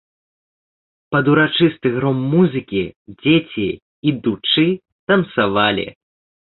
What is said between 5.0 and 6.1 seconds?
танцавалі.